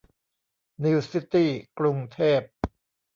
[0.83, 1.49] นิวซิตี้
[1.79, 2.41] กรุงเทพ